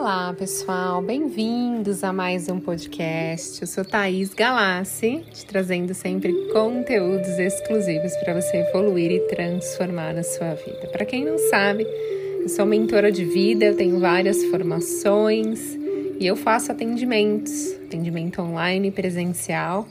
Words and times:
Olá, 0.00 0.32
pessoal, 0.32 1.02
bem-vindos 1.02 2.02
a 2.02 2.10
mais 2.10 2.48
um 2.48 2.58
podcast. 2.58 3.60
Eu 3.60 3.66
sou 3.66 3.84
Thaís 3.84 4.32
Galassi, 4.32 5.22
te 5.30 5.44
trazendo 5.44 5.92
sempre 5.92 6.32
conteúdos 6.54 7.38
exclusivos 7.38 8.16
para 8.16 8.32
você 8.32 8.66
evoluir 8.66 9.10
e 9.10 9.20
transformar 9.28 10.16
a 10.16 10.22
sua 10.22 10.54
vida. 10.54 10.88
Para 10.90 11.04
quem 11.04 11.22
não 11.22 11.36
sabe, 11.36 11.86
eu 12.40 12.48
sou 12.48 12.64
mentora 12.64 13.12
de 13.12 13.26
vida, 13.26 13.66
eu 13.66 13.76
tenho 13.76 14.00
várias 14.00 14.42
formações 14.44 15.76
e 16.18 16.26
eu 16.26 16.34
faço 16.34 16.72
atendimentos, 16.72 17.74
atendimento 17.84 18.40
online 18.40 18.88
e 18.88 18.92
presencial. 18.92 19.86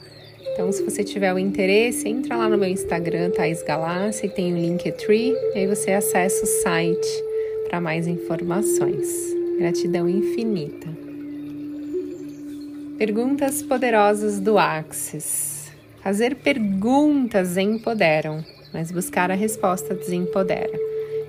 Então, 0.52 0.72
se 0.72 0.82
você 0.82 1.04
tiver 1.04 1.32
o 1.32 1.38
interesse, 1.38 2.08
entra 2.08 2.36
lá 2.36 2.48
no 2.48 2.58
meu 2.58 2.68
Instagram, 2.68 3.30
Thaís 3.30 3.62
Galassi, 3.62 4.28
tem 4.28 4.52
o 4.52 4.56
Linktree, 4.56 5.32
e 5.54 5.58
aí 5.60 5.68
você 5.68 5.92
acessa 5.92 6.42
o 6.42 6.48
site 6.48 7.24
para 7.68 7.80
mais 7.80 8.08
informações. 8.08 9.39
Gratidão 9.60 10.08
infinita. 10.08 10.88
Perguntas 12.96 13.62
poderosas 13.62 14.40
do 14.40 14.56
Axis. 14.56 15.70
Fazer 16.02 16.36
perguntas 16.36 17.58
empoderam, 17.58 18.42
mas 18.72 18.90
buscar 18.90 19.30
a 19.30 19.34
resposta 19.34 19.94
desempodera. 19.94 20.72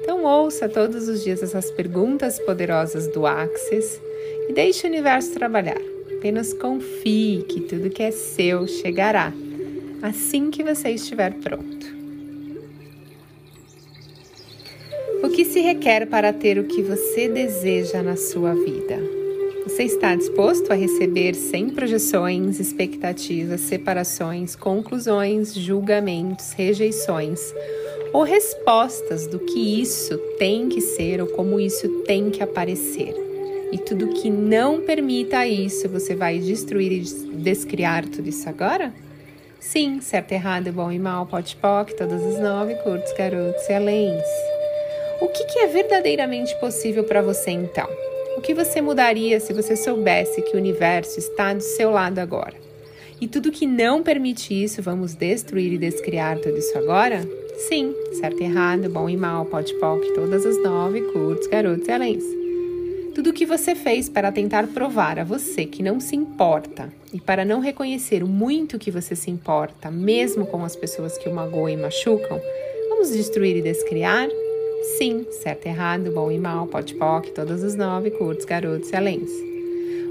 Então 0.01 0.23
ouça 0.23 0.69
todos 0.69 1.09
os 1.09 1.25
dias 1.25 1.43
essas 1.43 1.69
perguntas 1.71 2.39
poderosas 2.39 3.05
do 3.09 3.25
Axis 3.25 3.99
e 4.47 4.53
deixe 4.53 4.87
o 4.87 4.89
universo 4.89 5.33
trabalhar. 5.33 5.81
Apenas 6.17 6.53
confie 6.53 7.43
que 7.49 7.59
tudo 7.59 7.89
que 7.89 8.01
é 8.01 8.11
seu 8.11 8.65
chegará 8.65 9.33
assim 10.01 10.49
que 10.49 10.63
você 10.63 10.91
estiver 10.91 11.33
pronto. 11.33 12.00
O 15.23 15.29
que 15.29 15.45
se 15.45 15.59
requer 15.59 16.07
para 16.07 16.33
ter 16.33 16.57
o 16.57 16.63
que 16.63 16.81
você 16.81 17.29
deseja 17.29 18.01
na 18.01 18.15
sua 18.15 18.55
vida? 18.55 18.97
Você 19.63 19.83
está 19.83 20.15
disposto 20.15 20.71
a 20.71 20.75
receber 20.75 21.35
sem 21.35 21.69
projeções, 21.69 22.59
expectativas, 22.59 23.61
separações, 23.61 24.55
conclusões, 24.55 25.53
julgamentos, 25.53 26.53
rejeições 26.53 27.39
ou 28.11 28.23
respostas 28.23 29.27
do 29.27 29.37
que 29.37 29.79
isso 29.79 30.17
tem 30.39 30.67
que 30.67 30.81
ser 30.81 31.21
ou 31.21 31.27
como 31.27 31.59
isso 31.59 31.87
tem 32.05 32.31
que 32.31 32.41
aparecer? 32.41 33.13
E 33.71 33.77
tudo 33.77 34.07
que 34.07 34.29
não 34.29 34.81
permita 34.81 35.45
isso, 35.45 35.87
você 35.87 36.15
vai 36.15 36.39
destruir 36.39 36.91
e 36.91 37.01
descriar 37.35 38.07
tudo 38.07 38.27
isso 38.27 38.49
agora? 38.49 38.91
Sim, 39.59 40.01
certo, 40.01 40.31
errado, 40.31 40.73
bom 40.73 40.91
e 40.91 40.97
mal, 40.97 41.27
pote 41.27 41.55
poc, 41.55 41.93
todas 41.93 42.25
as 42.25 42.41
nove, 42.41 42.73
curtos, 42.77 43.13
garotos 43.13 43.69
e 43.69 43.73
aléns. 43.73 44.50
O 45.21 45.27
que, 45.27 45.43
que 45.45 45.59
é 45.59 45.67
verdadeiramente 45.67 46.59
possível 46.59 47.03
para 47.03 47.21
você 47.21 47.51
então? 47.51 47.87
O 48.35 48.41
que 48.41 48.55
você 48.55 48.81
mudaria 48.81 49.39
se 49.39 49.53
você 49.53 49.75
soubesse 49.75 50.41
que 50.41 50.55
o 50.55 50.59
universo 50.59 51.19
está 51.19 51.53
do 51.53 51.61
seu 51.61 51.91
lado 51.91 52.17
agora? 52.17 52.55
E 53.21 53.27
tudo 53.27 53.51
que 53.51 53.67
não 53.67 54.01
permite 54.01 54.51
isso, 54.51 54.81
vamos 54.81 55.13
destruir 55.13 55.73
e 55.73 55.77
descriar 55.77 56.39
tudo 56.39 56.57
isso 56.57 56.75
agora? 56.75 57.21
Sim, 57.69 57.93
certo 58.13 58.41
e 58.41 58.45
errado, 58.45 58.89
bom 58.89 59.07
e 59.07 59.15
mal, 59.15 59.45
pode 59.45 59.75
poc, 59.75 60.03
todas 60.15 60.43
as 60.43 60.57
nove, 60.63 61.01
curtos, 61.13 61.45
garotos 61.45 61.87
e 61.87 61.91
aléns. 61.91 62.23
Tudo 63.13 63.29
o 63.29 63.33
que 63.33 63.45
você 63.45 63.75
fez 63.75 64.09
para 64.09 64.31
tentar 64.31 64.65
provar 64.69 65.19
a 65.19 65.23
você 65.23 65.65
que 65.65 65.83
não 65.83 65.99
se 65.99 66.15
importa 66.15 66.91
e 67.13 67.21
para 67.21 67.45
não 67.45 67.59
reconhecer 67.59 68.23
o 68.23 68.27
muito 68.27 68.79
que 68.79 68.89
você 68.89 69.15
se 69.15 69.29
importa, 69.29 69.91
mesmo 69.91 70.47
com 70.47 70.65
as 70.65 70.75
pessoas 70.75 71.15
que 71.19 71.29
o 71.29 71.35
magoam 71.35 71.69
e 71.69 71.77
machucam, 71.77 72.41
vamos 72.89 73.11
destruir 73.11 73.55
e 73.57 73.61
descriar? 73.61 74.27
Sim, 74.81 75.27
certo, 75.29 75.67
errado, 75.67 76.11
bom 76.11 76.31
e 76.31 76.39
mal, 76.39 76.65
pode 76.65 76.95
poc, 76.95 77.29
todas 77.29 77.63
as 77.63 77.75
nove, 77.75 78.09
curtos, 78.09 78.45
garotos 78.45 78.89
e. 78.89 79.31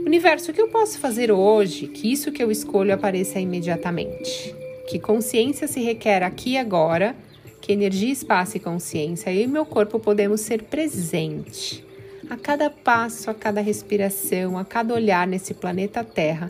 Universo, 0.06 0.50
o 0.50 0.54
que 0.54 0.62
eu 0.62 0.68
posso 0.68 0.98
fazer 1.00 1.32
hoje 1.32 1.88
que 1.88 2.10
isso 2.10 2.30
que 2.30 2.42
eu 2.42 2.52
escolho 2.52 2.94
apareça 2.94 3.41
imediatamente? 3.41 4.54
Que 4.88 5.00
consciência 5.00 5.66
se 5.66 5.80
requer 5.80 6.22
aqui 6.22 6.50
e 6.50 6.56
agora, 6.56 7.16
que 7.60 7.72
energia, 7.72 8.12
espaço 8.12 8.56
e 8.56 8.60
consciência, 8.60 9.34
eu 9.34 9.42
e 9.42 9.47
meu 9.48 9.66
corpo 9.66 9.98
podemos 9.98 10.41
ser 10.41 10.62
presente. 10.62 11.84
A 12.28 12.36
cada 12.36 12.70
passo, 12.70 13.28
a 13.28 13.34
cada 13.34 13.60
respiração, 13.60 14.56
a 14.56 14.64
cada 14.64 14.94
olhar 14.94 15.26
nesse 15.26 15.53
planeta 15.53 16.04
Terra, 16.04 16.48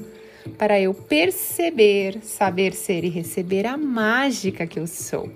para 0.59 0.79
eu 0.79 0.93
perceber, 0.93 2.19
saber 2.23 2.75
ser 2.75 3.03
e 3.03 3.09
receber 3.09 3.67
a 3.67 3.79
mágica 3.79 4.67
que 4.67 4.79
eu 4.79 4.87
sou. 4.87 5.29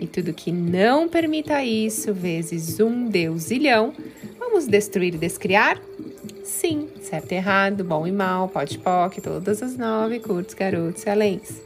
E 0.00 0.06
tudo 0.06 0.32
que 0.32 0.50
não 0.50 1.06
permita 1.06 1.62
isso, 1.62 2.14
vezes 2.14 2.80
um 2.80 3.06
Deus 3.06 3.50
ilhão, 3.50 3.92
vamos 4.38 4.66
destruir 4.66 5.14
e 5.14 5.18
descriar? 5.18 5.78
Sim, 6.42 6.88
certo 7.02 7.32
e 7.32 7.34
errado, 7.34 7.84
bom 7.84 8.06
e 8.06 8.10
mal, 8.10 8.48
pode 8.48 8.78
poc, 8.78 9.20
todas 9.20 9.62
as 9.62 9.76
nove, 9.76 10.18
curtos, 10.18 10.54
garotos 10.54 11.02
e. 11.02 11.62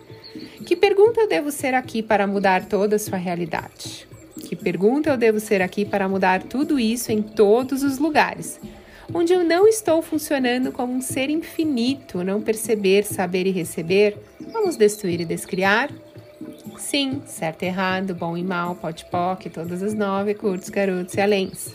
Que 0.66 0.74
pergunta 0.74 1.20
eu 1.20 1.28
devo 1.28 1.52
ser 1.52 1.74
aqui 1.74 2.02
para 2.02 2.26
mudar 2.26 2.66
toda 2.66 2.96
a 2.96 2.98
sua 2.98 3.18
realidade? 3.18 4.08
Que 4.48 4.56
pergunta 4.56 5.10
eu 5.10 5.16
devo 5.16 5.38
ser 5.38 5.62
aqui 5.62 5.84
para 5.84 6.08
mudar 6.08 6.42
tudo 6.42 6.78
isso 6.78 7.12
em 7.12 7.22
todos 7.22 7.84
os 7.84 7.98
lugares? 7.98 8.60
Onde 9.12 9.32
eu 9.32 9.44
não 9.44 9.68
estou 9.68 10.02
funcionando 10.02 10.72
como 10.72 10.92
um 10.92 11.00
ser 11.00 11.30
infinito, 11.30 12.24
não 12.24 12.40
perceber, 12.40 13.04
saber 13.04 13.46
e 13.46 13.50
receber, 13.50 14.18
vamos 14.40 14.76
destruir 14.76 15.20
e 15.20 15.24
descriar? 15.24 15.90
Sim, 16.78 17.22
certo 17.26 17.62
e 17.62 17.66
errado, 17.66 18.14
bom 18.14 18.36
e 18.36 18.42
mal, 18.42 18.74
pote 18.74 19.04
poc, 19.06 19.46
todas 19.46 19.82
as 19.82 19.94
nove, 19.94 20.34
curtos, 20.34 20.68
garotos 20.68 21.14
e 21.14 21.20
aléns. 21.20 21.74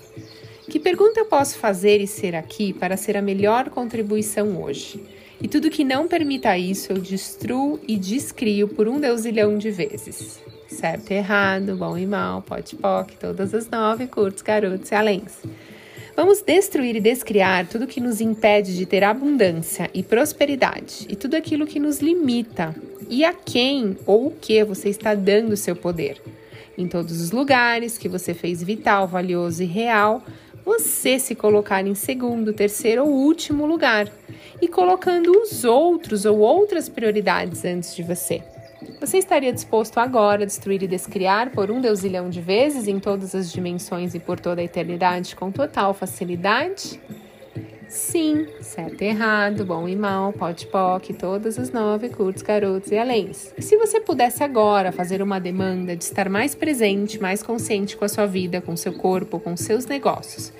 Que 0.70 0.80
pergunta 0.80 1.20
eu 1.20 1.26
posso 1.26 1.58
fazer 1.58 2.00
e 2.00 2.08
ser 2.08 2.36
aqui 2.36 2.74
para 2.74 2.96
ser 2.96 3.18
a 3.18 3.22
melhor 3.22 3.70
contribuição 3.70 4.62
hoje? 4.62 5.04
E 5.42 5.48
tudo 5.48 5.70
que 5.70 5.84
não 5.84 6.08
permita 6.08 6.58
isso, 6.58 6.92
eu 6.92 7.00
destruo 7.00 7.80
e 7.88 7.98
descrio 7.98 8.68
por 8.68 8.88
um 8.88 9.00
deusilhão 9.00 9.58
de 9.58 9.72
vezes. 9.72 10.40
Certo 10.68 11.12
e 11.12 11.16
errado, 11.16 11.76
bom 11.76 11.98
e 11.98 12.06
mal, 12.06 12.42
pote 12.42 12.76
poc, 12.76 13.12
todas 13.20 13.54
as 13.54 13.70
nove, 13.70 14.06
curtos, 14.06 14.44
garotos 14.44 14.92
e 14.92 14.96
aléns. 14.96 15.42
Vamos 16.20 16.42
destruir 16.42 16.98
e 16.98 17.00
descriar 17.00 17.66
tudo 17.66 17.88
que 17.88 18.02
nos 18.02 18.20
impede 18.20 18.76
de 18.76 18.86
ter 18.86 19.06
abundância 19.06 19.90
e 19.94 20.04
prosperidade 20.04 21.08
e 21.08 21.16
tudo 21.16 21.36
aquilo 21.36 21.66
que 21.66 21.80
nos 21.80 22.00
limita 22.00 22.76
e 23.10 23.24
a 23.24 23.32
quem 23.32 23.98
ou 24.06 24.28
o 24.28 24.32
que 24.32 24.62
você 24.66 24.90
está 24.90 25.16
dando 25.16 25.56
seu 25.56 25.78
poder. 25.78 26.22
Em 26.78 26.90
todos 26.90 27.22
os 27.22 27.32
lugares 27.32 27.98
que 27.98 28.10
você 28.10 28.34
fez 28.34 28.62
vital, 28.62 29.08
valioso 29.08 29.64
e 29.64 29.66
real, 29.66 30.22
você 30.66 31.18
se 31.18 31.36
colocar 31.36 31.88
em 31.88 31.96
segundo, 31.96 32.52
terceiro 32.52 33.06
ou 33.06 33.12
último 33.12 33.66
lugar 33.66 34.12
e 34.62 34.68
colocando 34.68 35.32
os 35.32 35.64
outros 35.64 36.26
ou 36.26 36.40
outras 36.40 36.90
prioridades 36.90 37.64
antes 37.64 37.96
de 37.96 38.04
você. 38.04 38.44
Você 39.00 39.18
estaria 39.18 39.54
disposto 39.54 39.98
agora 39.98 40.44
a 40.44 40.46
destruir 40.46 40.84
e 40.84 40.88
descriar 40.88 41.52
por 41.52 41.72
um 41.72 41.80
deusilhão 41.80 42.30
de 42.30 42.42
vezes 42.42 42.86
em 42.86 43.00
todas 43.00 43.34
as 43.34 43.50
dimensões 43.50 44.14
e 44.14 44.20
por 44.20 44.40
toda 44.40 44.60
a 44.60 44.64
eternidade 44.64 45.38
com 45.38 45.50
total 45.52 45.94
facilidade? 45.94 47.00
Sim, 47.88 48.46
certo 48.62 49.02
e 49.02 49.08
errado, 49.08 49.66
bom 49.66 49.88
e 49.88 49.96
mal, 49.96 50.34
pote 50.34 50.68
poc, 50.68 51.12
todas 51.14 51.58
as 51.58 51.72
nove, 51.72 52.10
curtos, 52.10 52.44
garotos 52.44 52.92
e 52.92 52.98
aléns. 52.98 53.52
E 53.58 53.62
se 53.62 53.78
você 53.78 54.02
pudesse 54.02 54.44
agora 54.44 54.92
fazer 54.92 55.24
uma 55.24 55.40
demanda 55.40 55.96
de 55.96 56.04
estar 56.04 56.30
mais 56.30 56.54
presente, 56.54 57.20
mais 57.20 57.42
consciente 57.42 57.96
com 57.96 58.04
a 58.04 58.10
sua 58.10 58.28
vida, 58.28 58.62
com 58.62 58.76
seu 58.76 58.94
corpo, 58.94 59.40
com 59.40 59.56
seus 59.56 59.86
negócios 59.86 60.52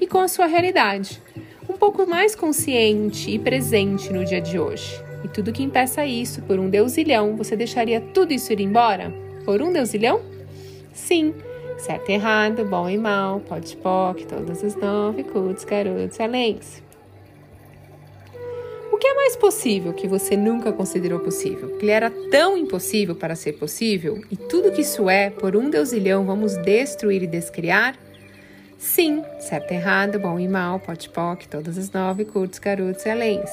e 0.00 0.06
com 0.06 0.18
a 0.18 0.28
sua 0.28 0.46
realidade, 0.46 1.20
um 1.68 1.78
pouco 1.78 2.06
mais 2.06 2.36
consciente 2.36 3.30
e 3.30 3.38
presente 3.38 4.12
no 4.12 4.24
dia 4.24 4.40
de 4.40 4.58
hoje. 4.58 5.05
E 5.26 5.28
tudo 5.28 5.52
que 5.52 5.60
impeça 5.60 6.06
isso 6.06 6.40
por 6.42 6.56
um 6.60 6.70
deusilhão, 6.70 7.34
você 7.34 7.56
deixaria 7.56 8.00
tudo 8.00 8.32
isso 8.32 8.52
ir 8.52 8.60
embora? 8.60 9.12
Por 9.44 9.60
um 9.60 9.72
deusilhão? 9.72 10.22
Sim. 10.92 11.34
Certo 11.78 12.10
e 12.10 12.12
errado, 12.12 12.64
bom 12.64 12.88
e 12.88 12.96
mal, 12.96 13.40
pode 13.40 13.76
poc, 13.78 14.24
todas 14.24 14.62
as 14.62 14.76
nove, 14.76 15.24
cultos, 15.24 15.64
garotos, 15.64 16.20
aléns. 16.20 16.80
O 18.92 18.96
que 18.98 19.08
é 19.08 19.14
mais 19.14 19.34
possível 19.34 19.92
que 19.92 20.06
você 20.06 20.36
nunca 20.36 20.72
considerou 20.72 21.18
possível? 21.18 21.76
Que 21.76 21.86
ele 21.86 21.90
era 21.90 22.08
tão 22.30 22.56
impossível 22.56 23.16
para 23.16 23.34
ser 23.34 23.54
possível? 23.54 24.22
E 24.30 24.36
tudo 24.36 24.70
que 24.70 24.82
isso 24.82 25.10
é, 25.10 25.28
por 25.28 25.56
um 25.56 25.68
deusilhão, 25.68 26.24
vamos 26.24 26.56
destruir 26.58 27.24
e 27.24 27.26
descriar? 27.26 27.98
Sim, 28.78 29.24
certo 29.40 29.72
e 29.72 29.74
errado, 29.74 30.20
bom 30.20 30.38
e 30.38 30.46
mal, 30.46 30.78
pote 30.78 31.10
poc, 31.10 31.46
todas 31.48 31.76
as 31.76 31.90
nove, 31.90 32.24
curtos, 32.24 32.60
garotos 32.60 33.04
e 33.04 33.10
aléns 33.10 33.50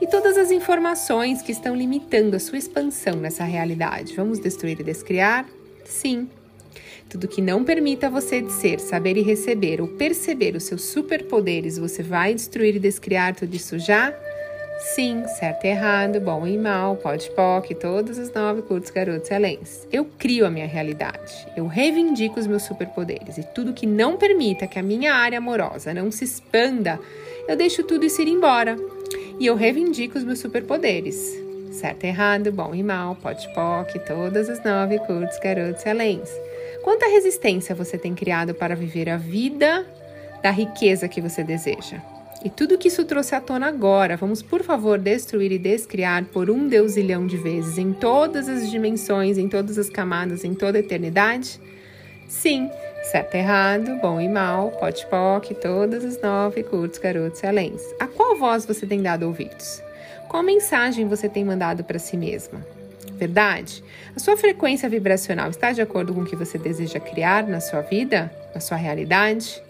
e 0.00 0.06
todas 0.06 0.36
as 0.36 0.50
informações 0.50 1.42
que 1.42 1.52
estão 1.52 1.74
limitando 1.74 2.36
a 2.36 2.40
sua 2.40 2.58
expansão 2.58 3.16
nessa 3.16 3.44
realidade. 3.44 4.14
Vamos 4.14 4.38
destruir 4.38 4.80
e 4.80 4.84
descriar? 4.84 5.46
Sim. 5.84 6.28
Tudo 7.08 7.28
que 7.28 7.40
não 7.40 7.62
permita 7.62 8.10
você 8.10 8.40
de 8.40 8.52
ser, 8.52 8.80
saber 8.80 9.16
e 9.16 9.22
receber 9.22 9.80
ou 9.80 9.86
perceber 9.86 10.56
os 10.56 10.64
seus 10.64 10.82
superpoderes, 10.82 11.78
você 11.78 12.02
vai 12.02 12.34
destruir 12.34 12.76
e 12.76 12.80
descriar 12.80 13.36
tudo 13.36 13.54
isso 13.54 13.78
já? 13.78 14.12
Sim, 14.94 15.22
certo 15.38 15.64
e 15.64 15.68
errado, 15.68 16.20
bom 16.20 16.44
e 16.46 16.58
mal, 16.58 16.96
pode 16.96 17.30
poc, 17.30 17.70
todas 17.74 18.18
as 18.18 18.32
nove 18.32 18.62
curtos, 18.62 18.90
garotos 18.90 19.30
e 19.30 19.34
aléns. 19.34 19.86
Eu 19.92 20.04
crio 20.18 20.44
a 20.44 20.50
minha 20.50 20.66
realidade, 20.66 21.46
eu 21.56 21.66
reivindico 21.66 22.40
os 22.40 22.46
meus 22.46 22.64
superpoderes 22.64 23.38
e 23.38 23.44
tudo 23.54 23.72
que 23.72 23.86
não 23.86 24.16
permita 24.16 24.66
que 24.66 24.78
a 24.78 24.82
minha 24.82 25.14
área 25.14 25.38
amorosa 25.38 25.94
não 25.94 26.10
se 26.10 26.24
expanda 26.24 26.98
eu 27.46 27.56
deixo 27.56 27.82
tudo 27.84 28.06
isso 28.06 28.22
ir 28.22 28.28
embora 28.28 28.76
e 29.38 29.46
eu 29.46 29.54
reivindico 29.54 30.18
os 30.18 30.24
meus 30.24 30.38
superpoderes. 30.38 31.16
Certo, 31.72 32.04
errado, 32.04 32.52
bom 32.52 32.74
e 32.74 32.82
mal, 32.82 33.16
pote 33.16 33.52
poc, 33.52 33.92
todas 34.06 34.48
as 34.48 34.62
nove 34.64 34.98
curtos, 35.00 35.38
garotos 35.38 35.84
e 35.84 35.88
aléns. 35.88 36.30
Quanta 36.82 37.06
resistência 37.06 37.74
você 37.74 37.98
tem 37.98 38.14
criado 38.14 38.54
para 38.54 38.76
viver 38.76 39.08
a 39.08 39.16
vida 39.16 39.84
da 40.42 40.50
riqueza 40.50 41.08
que 41.08 41.20
você 41.20 41.42
deseja? 41.42 42.00
E 42.44 42.50
tudo 42.50 42.76
que 42.76 42.88
isso 42.88 43.04
trouxe 43.06 43.34
à 43.34 43.40
tona 43.40 43.66
agora, 43.68 44.18
vamos 44.18 44.42
por 44.42 44.62
favor 44.62 44.98
destruir 44.98 45.50
e 45.50 45.58
descriar 45.58 46.26
por 46.26 46.50
um 46.50 46.68
deusilhão 46.68 47.26
de 47.26 47.38
vezes, 47.38 47.78
em 47.78 47.92
todas 47.92 48.50
as 48.50 48.70
dimensões, 48.70 49.38
em 49.38 49.48
todas 49.48 49.78
as 49.78 49.88
camadas, 49.88 50.44
em 50.44 50.52
toda 50.52 50.76
a 50.76 50.80
eternidade? 50.80 51.58
Sim, 52.28 52.68
certo, 53.10 53.34
errado, 53.34 53.96
bom 54.00 54.20
e 54.20 54.28
mal, 54.28 54.70
pote 54.72 55.06
poc, 55.06 55.54
todas 55.54 56.04
as 56.04 56.20
nove, 56.20 56.62
curtos, 56.62 56.98
garotos 56.98 57.42
e 57.42 57.46
aléns. 57.46 57.82
A 58.00 58.06
qual 58.06 58.36
voz 58.36 58.66
você 58.66 58.86
tem 58.86 59.02
dado 59.02 59.26
ouvidos? 59.26 59.82
Qual 60.28 60.42
mensagem 60.42 61.06
você 61.06 61.28
tem 61.28 61.44
mandado 61.44 61.84
para 61.84 61.98
si 61.98 62.16
mesma? 62.16 62.60
Verdade? 63.12 63.84
A 64.16 64.18
sua 64.18 64.36
frequência 64.36 64.88
vibracional 64.88 65.50
está 65.50 65.72
de 65.72 65.80
acordo 65.80 66.12
com 66.12 66.22
o 66.22 66.26
que 66.26 66.34
você 66.34 66.58
deseja 66.58 66.98
criar 66.98 67.46
na 67.46 67.60
sua 67.60 67.80
vida, 67.80 68.30
na 68.54 68.60
sua 68.60 68.76
realidade? 68.76 69.62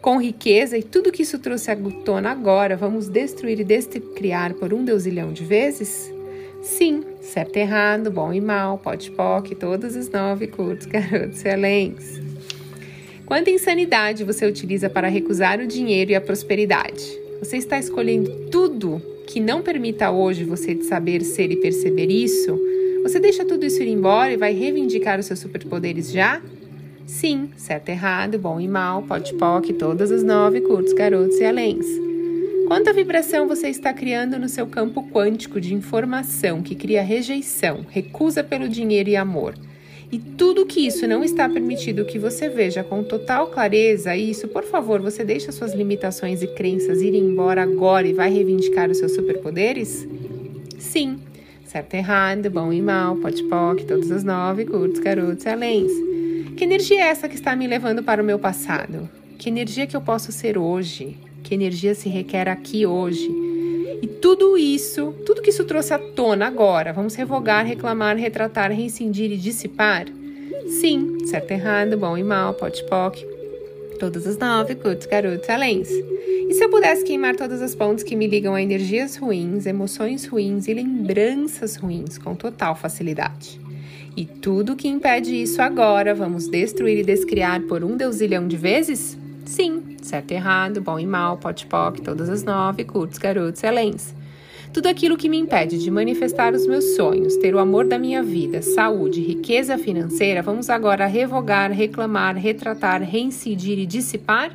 com 0.00 0.18
riqueza 0.18 0.78
e 0.78 0.82
tudo 0.82 1.12
que 1.12 1.22
isso 1.22 1.38
trouxe 1.38 1.70
à 1.70 1.76
tona 2.04 2.30
agora, 2.30 2.76
vamos 2.76 3.08
destruir 3.08 3.60
e 3.60 3.64
descriar 3.64 4.54
por 4.54 4.72
um 4.72 4.84
deusilhão 4.84 5.32
de 5.32 5.44
vezes? 5.44 6.10
Sim, 6.62 7.04
certo 7.20 7.56
e 7.56 7.60
errado, 7.60 8.10
bom 8.10 8.32
e 8.32 8.40
mal, 8.40 8.78
pode 8.78 9.10
poc, 9.10 9.54
todas 9.54 9.96
as 9.96 10.08
nove 10.08 10.46
curtos, 10.46 10.86
garotos 10.88 11.38
excelentes. 11.38 12.29
Quanta 13.30 13.48
insanidade 13.48 14.24
você 14.24 14.44
utiliza 14.44 14.90
para 14.90 15.06
recusar 15.06 15.60
o 15.60 15.66
dinheiro 15.68 16.10
e 16.10 16.16
a 16.16 16.20
prosperidade? 16.20 17.00
Você 17.38 17.58
está 17.58 17.78
escolhendo 17.78 18.28
tudo 18.50 19.00
que 19.24 19.38
não 19.38 19.62
permita 19.62 20.10
hoje 20.10 20.42
você 20.42 20.82
saber 20.82 21.22
ser 21.22 21.52
e 21.52 21.54
perceber 21.54 22.10
isso? 22.10 22.58
Você 23.04 23.20
deixa 23.20 23.44
tudo 23.44 23.64
isso 23.64 23.80
ir 23.84 23.88
embora 23.88 24.32
e 24.32 24.36
vai 24.36 24.52
reivindicar 24.52 25.20
os 25.20 25.26
seus 25.26 25.38
superpoderes 25.38 26.10
já? 26.10 26.42
Sim, 27.06 27.50
certo 27.56 27.90
errado, 27.90 28.36
bom 28.36 28.60
e 28.60 28.66
mal, 28.66 29.04
pode 29.04 29.32
poc, 29.34 29.72
todas 29.74 30.10
as 30.10 30.24
nove, 30.24 30.62
curtos, 30.62 30.92
garotos 30.92 31.38
e 31.38 31.44
aléns. 31.44 31.86
Quanta 32.66 32.92
vibração 32.92 33.46
você 33.46 33.68
está 33.68 33.92
criando 33.92 34.40
no 34.40 34.48
seu 34.48 34.66
campo 34.66 35.08
quântico 35.08 35.60
de 35.60 35.72
informação 35.72 36.62
que 36.62 36.74
cria 36.74 37.00
rejeição, 37.00 37.86
recusa 37.88 38.42
pelo 38.42 38.68
dinheiro 38.68 39.08
e 39.08 39.14
amor? 39.14 39.54
E 40.12 40.18
tudo 40.18 40.66
que 40.66 40.84
isso 40.84 41.06
não 41.06 41.22
está 41.22 41.48
permitido 41.48 42.04
que 42.04 42.18
você 42.18 42.48
veja 42.48 42.82
com 42.82 43.04
total 43.04 43.46
clareza, 43.46 44.16
isso, 44.16 44.48
por 44.48 44.64
favor, 44.64 45.00
você 45.00 45.22
deixa 45.22 45.52
suas 45.52 45.72
limitações 45.72 46.42
e 46.42 46.48
crenças 46.48 47.00
irem 47.00 47.22
embora 47.22 47.62
agora 47.62 48.08
e 48.08 48.12
vai 48.12 48.28
reivindicar 48.28 48.90
os 48.90 48.98
seus 48.98 49.14
superpoderes? 49.14 50.08
Sim, 50.78 51.20
certo 51.64 51.94
errado, 51.94 52.50
bom 52.50 52.72
e 52.72 52.82
mal, 52.82 53.16
pode 53.16 53.44
poc, 53.44 53.84
todas 53.84 54.10
as 54.10 54.24
nove, 54.24 54.64
curtos, 54.64 54.98
garotos 54.98 55.46
e. 55.46 55.92
Que 56.56 56.64
energia 56.64 57.04
é 57.04 57.08
essa 57.08 57.28
que 57.28 57.36
está 57.36 57.54
me 57.54 57.68
levando 57.68 58.02
para 58.02 58.20
o 58.20 58.26
meu 58.26 58.38
passado? 58.38 59.08
Que 59.38 59.48
energia 59.48 59.86
que 59.86 59.96
eu 59.96 60.00
posso 60.00 60.32
ser 60.32 60.58
hoje? 60.58 61.16
Que 61.44 61.54
energia 61.54 61.94
se 61.94 62.08
requer 62.08 62.48
aqui 62.48 62.84
hoje? 62.84 63.49
E 64.02 64.06
tudo 64.06 64.56
isso, 64.56 65.14
tudo 65.26 65.42
que 65.42 65.50
isso 65.50 65.64
trouxe 65.64 65.92
à 65.92 65.98
tona 65.98 66.46
agora, 66.46 66.92
vamos 66.92 67.14
revogar, 67.14 67.66
reclamar, 67.66 68.16
retratar, 68.16 68.70
reincindir 68.70 69.30
e 69.30 69.36
dissipar? 69.36 70.06
Sim, 70.66 71.26
certo, 71.26 71.50
errado, 71.50 71.98
bom 71.98 72.16
e 72.16 72.22
mal, 72.22 72.54
pote 72.54 72.82
poc, 72.84 73.18
todas 73.98 74.26
as 74.26 74.38
nove, 74.38 74.74
curtos, 74.74 75.06
garotos, 75.06 75.48
aléns. 75.50 75.88
E 75.90 76.54
se 76.54 76.64
eu 76.64 76.70
pudesse 76.70 77.04
queimar 77.04 77.36
todas 77.36 77.60
as 77.60 77.74
pontes 77.74 78.02
que 78.02 78.16
me 78.16 78.26
ligam 78.26 78.54
a 78.54 78.62
energias 78.62 79.16
ruins, 79.16 79.66
emoções 79.66 80.26
ruins 80.26 80.66
e 80.66 80.74
lembranças 80.74 81.76
ruins 81.76 82.16
com 82.16 82.34
total 82.34 82.74
facilidade? 82.74 83.60
E 84.16 84.24
tudo 84.24 84.74
que 84.74 84.88
impede 84.88 85.40
isso 85.40 85.62
agora, 85.62 86.14
vamos 86.14 86.48
destruir 86.48 86.98
e 86.98 87.04
descriar 87.04 87.60
por 87.62 87.84
um 87.84 87.96
deusilhão 87.96 88.48
de 88.48 88.56
vezes? 88.56 89.16
Sim, 89.44 89.89
certo 90.10 90.32
e 90.32 90.34
errado, 90.34 90.80
bom 90.80 90.98
e 90.98 91.06
mal, 91.06 91.38
pote 91.38 91.66
poc, 91.66 92.00
todas 92.00 92.28
as 92.28 92.42
nove, 92.42 92.84
curtos, 92.84 93.16
garotos, 93.16 93.62
excelentes. 93.62 94.12
Tudo 94.72 94.88
aquilo 94.88 95.16
que 95.16 95.28
me 95.28 95.38
impede 95.38 95.78
de 95.78 95.90
manifestar 95.90 96.52
os 96.52 96.66
meus 96.66 96.96
sonhos, 96.96 97.36
ter 97.36 97.54
o 97.54 97.60
amor 97.60 97.86
da 97.86 97.98
minha 97.98 98.22
vida, 98.22 98.60
saúde, 98.60 99.20
riqueza 99.20 99.78
financeira, 99.78 100.42
vamos 100.42 100.68
agora 100.68 101.06
revogar, 101.06 101.70
reclamar, 101.70 102.36
retratar, 102.36 103.02
reincidir 103.02 103.78
e 103.78 103.86
dissipar? 103.86 104.52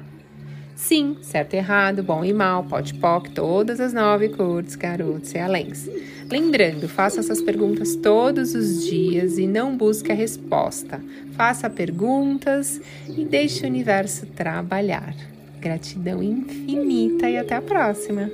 Sim, 0.76 1.16
certo 1.22 1.54
e 1.54 1.58
errado, 1.58 2.04
bom 2.04 2.24
e 2.26 2.34
mal, 2.34 2.66
pote 2.66 2.94
poc, 2.94 3.30
todas 3.30 3.80
as 3.80 3.94
nove 3.94 4.28
curtos, 4.30 4.76
garotos 4.76 5.34
e 5.34 5.38
aléns. 5.38 5.90
Lembrando, 6.30 6.90
faça 6.90 7.22
essas 7.22 7.42
perguntas 7.42 7.96
todos 7.96 8.54
os 8.54 8.86
dias 8.86 9.38
e 9.38 9.48
não 9.48 9.78
busque 9.78 10.12
a 10.12 10.16
resposta. 10.16 11.02
Faça 11.32 11.70
perguntas 11.70 12.82
e 13.08 13.24
deixe 13.24 13.64
o 13.64 13.70
universo 13.70 14.26
trabalhar. 14.26 15.35
Gratidão 15.66 16.22
infinita 16.22 17.28
e 17.28 17.40
até 17.40 17.56
a 17.56 17.62
próxima! 17.62 18.30